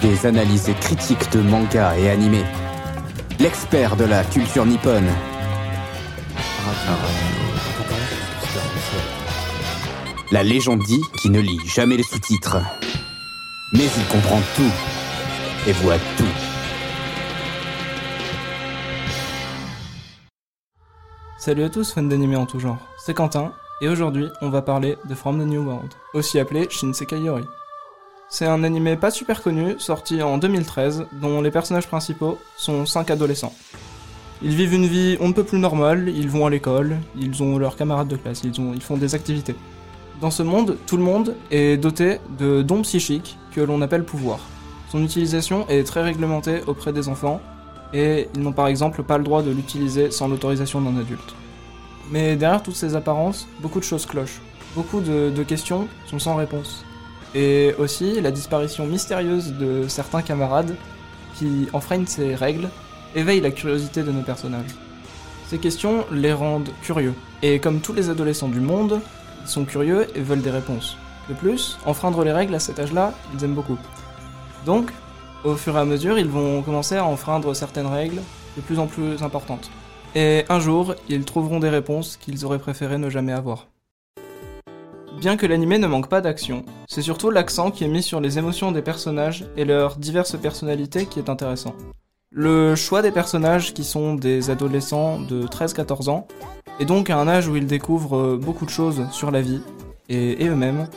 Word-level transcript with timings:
Des 0.00 0.26
analyses 0.26 0.68
et 0.68 0.74
critiques 0.74 1.30
de 1.32 1.40
manga 1.40 1.98
et 1.98 2.10
animés. 2.10 2.44
L'expert 3.38 3.96
de 3.96 4.04
la 4.04 4.22
culture 4.24 4.64
nippone. 4.66 5.08
La 10.30 10.42
légende 10.42 10.82
dit 10.84 11.02
qu'il 11.18 11.32
ne 11.32 11.40
lit 11.40 11.60
jamais 11.66 11.96
les 11.96 12.02
sous-titres. 12.02 12.58
Mais 13.72 13.84
il 13.84 14.04
comprend 14.12 14.40
tout 14.56 14.72
et 15.68 15.72
voit 15.72 15.98
tout. 16.16 16.24
Salut 21.38 21.64
à 21.64 21.70
tous, 21.70 21.92
fans 21.92 22.02
d'animés 22.02 22.36
en 22.36 22.46
tout 22.46 22.60
genre. 22.60 22.78
C'est 23.04 23.14
Quentin 23.14 23.52
et 23.80 23.88
aujourd'hui 23.88 24.28
on 24.42 24.50
va 24.50 24.62
parler 24.62 24.96
de 25.08 25.14
From 25.14 25.38
the 25.38 25.46
New 25.46 25.62
World, 25.64 25.92
aussi 26.14 26.38
appelé 26.38 26.68
Shinsekai 26.70 27.20
Yori. 27.20 27.44
C'est 28.28 28.46
un 28.46 28.62
animé 28.62 28.96
pas 28.96 29.10
super 29.10 29.42
connu, 29.42 29.74
sorti 29.78 30.22
en 30.22 30.38
2013, 30.38 31.06
dont 31.20 31.42
les 31.42 31.50
personnages 31.50 31.88
principaux 31.88 32.38
sont 32.56 32.86
5 32.86 33.10
adolescents. 33.10 33.54
Ils 34.42 34.54
vivent 34.54 34.74
une 34.74 34.86
vie 34.86 35.16
on 35.20 35.28
ne 35.28 35.32
peut 35.32 35.44
plus 35.44 35.58
normale, 35.58 36.08
ils 36.08 36.30
vont 36.30 36.46
à 36.46 36.50
l'école, 36.50 36.96
ils 37.16 37.42
ont 37.42 37.58
leurs 37.58 37.76
camarades 37.76 38.08
de 38.08 38.16
classe, 38.16 38.42
ils, 38.44 38.52
ils 38.56 38.82
font 38.82 38.96
des 38.96 39.14
activités. 39.14 39.56
Dans 40.20 40.30
ce 40.30 40.42
monde, 40.42 40.76
tout 40.86 40.96
le 40.96 41.02
monde 41.02 41.34
est 41.50 41.76
doté 41.76 42.18
de 42.38 42.62
dons 42.62 42.82
psychiques 42.82 43.38
que 43.52 43.60
l'on 43.60 43.82
appelle 43.82 44.04
pouvoirs. 44.04 44.46
Son 44.90 45.02
utilisation 45.02 45.66
est 45.68 45.84
très 45.84 46.02
réglementée 46.02 46.60
auprès 46.66 46.92
des 46.92 47.08
enfants, 47.08 47.40
et 47.92 48.28
ils 48.34 48.40
n'ont 48.40 48.52
par 48.52 48.68
exemple 48.68 49.02
pas 49.02 49.18
le 49.18 49.24
droit 49.24 49.42
de 49.42 49.50
l'utiliser 49.50 50.10
sans 50.10 50.28
l'autorisation 50.28 50.80
d'un 50.80 50.98
adulte. 50.98 51.34
Mais 52.10 52.36
derrière 52.36 52.62
toutes 52.62 52.76
ces 52.76 52.96
apparences, 52.96 53.46
beaucoup 53.60 53.78
de 53.78 53.84
choses 53.84 54.06
clochent. 54.06 54.40
Beaucoup 54.74 55.00
de, 55.00 55.42
questions 55.42 55.88
sont 56.06 56.18
sans 56.18 56.36
réponse. 56.36 56.84
Et 57.34 57.74
aussi 57.78 58.20
la 58.20 58.30
disparition 58.30 58.86
mystérieuse 58.86 59.52
de 59.52 59.86
certains 59.88 60.22
camarades 60.22 60.76
qui 61.36 61.68
enfreignent 61.72 62.06
ces 62.06 62.34
règles 62.34 62.68
éveille 63.14 63.40
la 63.40 63.50
curiosité 63.50 64.02
de 64.02 64.10
nos 64.10 64.22
personnages. 64.22 64.74
Ces 65.48 65.58
questions 65.58 66.04
les 66.12 66.32
rendent 66.32 66.70
curieux, 66.82 67.14
et 67.42 67.58
comme 67.58 67.80
tous 67.80 67.92
les 67.92 68.08
adolescents 68.08 68.48
du 68.48 68.60
monde, 68.60 69.00
ils 69.42 69.48
sont 69.48 69.64
curieux 69.64 70.06
et 70.14 70.20
veulent 70.20 70.42
des 70.42 70.50
réponses. 70.50 70.96
De 71.28 71.34
plus, 71.34 71.78
enfreindre 71.86 72.22
les 72.24 72.32
règles 72.32 72.54
à 72.54 72.60
cet 72.60 72.78
âge-là, 72.78 73.12
ils 73.34 73.44
aiment 73.44 73.54
beaucoup. 73.54 73.78
Donc, 74.64 74.92
au 75.44 75.56
fur 75.56 75.76
et 75.76 75.80
à 75.80 75.84
mesure, 75.84 76.18
ils 76.18 76.28
vont 76.28 76.62
commencer 76.62 76.96
à 76.96 77.04
enfreindre 77.04 77.54
certaines 77.54 77.86
règles 77.86 78.20
de 78.56 78.62
plus 78.62 78.78
en 78.78 78.86
plus 78.86 79.22
importantes. 79.22 79.70
Et 80.14 80.44
un 80.48 80.58
jour, 80.58 80.94
ils 81.08 81.24
trouveront 81.24 81.60
des 81.60 81.68
réponses 81.68 82.16
qu'ils 82.16 82.44
auraient 82.44 82.58
préféré 82.58 82.98
ne 82.98 83.10
jamais 83.10 83.32
avoir. 83.32 83.68
Bien 85.20 85.36
que 85.36 85.46
l'anime 85.46 85.76
ne 85.76 85.86
manque 85.86 86.08
pas 86.08 86.20
d'action, 86.20 86.64
c'est 86.88 87.02
surtout 87.02 87.30
l'accent 87.30 87.70
qui 87.70 87.84
est 87.84 87.88
mis 87.88 88.02
sur 88.02 88.20
les 88.20 88.38
émotions 88.38 88.72
des 88.72 88.82
personnages 88.82 89.44
et 89.56 89.64
leurs 89.64 89.96
diverses 89.96 90.36
personnalités 90.36 91.06
qui 91.06 91.18
est 91.18 91.28
intéressant. 91.28 91.74
Le 92.32 92.74
choix 92.74 93.02
des 93.02 93.10
personnages 93.12 93.74
qui 93.74 93.84
sont 93.84 94.14
des 94.14 94.50
adolescents 94.50 95.20
de 95.20 95.46
13-14 95.46 96.08
ans, 96.08 96.26
et 96.78 96.86
donc 96.86 97.10
à 97.10 97.18
un 97.18 97.28
âge 97.28 97.48
où 97.48 97.56
ils 97.56 97.66
découvrent 97.66 98.36
beaucoup 98.36 98.64
de 98.64 98.70
choses 98.70 99.06
sur 99.12 99.30
la 99.30 99.42
vie 99.42 99.60
et, 100.08 100.42
et 100.42 100.48
eux-mêmes, 100.48 100.88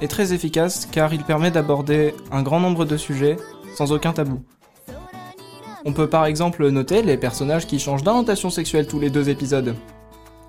est 0.00 0.08
très 0.08 0.32
efficace 0.32 0.86
car 0.86 1.12
il 1.12 1.24
permet 1.24 1.50
d'aborder 1.50 2.14
un 2.30 2.42
grand 2.42 2.60
nombre 2.60 2.84
de 2.84 2.96
sujets 2.96 3.36
sans 3.74 3.92
aucun 3.92 4.12
tabou. 4.12 4.42
On 5.88 5.92
peut 5.92 6.08
par 6.08 6.26
exemple 6.26 6.68
noter 6.68 7.02
les 7.02 7.16
personnages 7.16 7.68
qui 7.68 7.78
changent 7.78 8.02
d'orientation 8.02 8.50
sexuelle 8.50 8.88
tous 8.88 8.98
les 8.98 9.08
deux 9.08 9.28
épisodes. 9.28 9.76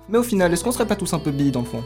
Mais 0.08 0.18
au 0.18 0.24
final, 0.24 0.52
est-ce 0.52 0.64
qu'on 0.64 0.72
serait 0.72 0.88
pas 0.88 0.96
tous 0.96 1.14
un 1.14 1.20
peu 1.20 1.30
billes 1.30 1.52
dans 1.52 1.60
le 1.60 1.66
fond? 1.66 1.84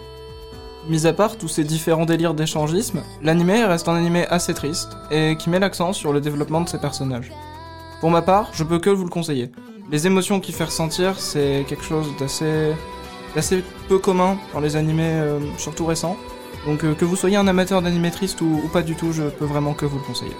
Mis 0.89 1.07
à 1.07 1.13
part 1.13 1.37
tous 1.37 1.49
ces 1.49 1.63
différents 1.63 2.07
délires 2.07 2.33
d'échangisme, 2.33 3.03
l'animé 3.23 3.63
reste 3.63 3.89
un 3.89 3.95
animé 3.95 4.27
assez 4.29 4.55
triste 4.55 4.97
et 5.11 5.37
qui 5.37 5.51
met 5.51 5.59
l'accent 5.59 5.93
sur 5.93 6.15
le 6.15 6.23
développement 6.23 6.63
de 6.63 6.69
ses 6.69 6.79
personnages. 6.79 7.31
Pour 8.01 8.11
ma 8.11 8.23
part, 8.23 8.49
je 8.55 8.65
peux 8.65 8.79
que 8.79 8.89
vous 8.89 9.05
le 9.05 9.11
conseiller. 9.11 9.53
Les 9.91 10.07
émotions 10.07 10.41
qu'il 10.41 10.55
fait 10.55 10.65
ressentir, 10.65 11.21
c'est 11.21 11.67
quelque 11.69 11.85
chose 11.85 12.09
d'assez 12.19 12.73
d'assez 13.35 13.63
peu 13.87 13.99
commun 13.99 14.39
dans 14.55 14.61
les 14.61 14.77
animés, 14.77 15.13
euh, 15.13 15.39
surtout 15.59 15.85
récents. 15.85 16.17
Donc 16.67 16.85
euh, 16.85 16.95
que 16.95 17.05
vous 17.05 17.17
soyez 17.17 17.37
un 17.37 17.47
amateur 17.47 17.83
ou, 17.83 18.45
ou 18.65 18.69
pas 18.69 18.83
du 18.83 18.95
tout, 18.95 19.13
je 19.13 19.25
peux 19.25 19.45
vraiment 19.45 19.75
que 19.75 19.85
vous 19.85 19.99
le 19.99 20.05
conseiller. 20.05 20.37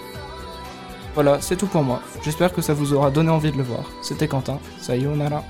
Voilà, 1.13 1.39
c'est 1.41 1.55
tout 1.57 1.67
pour 1.67 1.83
moi. 1.83 2.01
J'espère 2.23 2.51
que 2.51 2.61
ça 2.61 2.73
vous 2.73 2.93
aura 2.93 3.11
donné 3.11 3.29
envie 3.29 3.51
de 3.51 3.57
le 3.57 3.63
voir. 3.63 3.83
C'était 4.01 4.27
Quentin. 4.27 4.57
Sayonara. 4.79 5.43